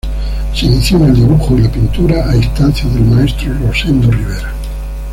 [0.55, 4.51] Se inició en el dibujo y la pintura a instancias del maestro Rosendo Rivera.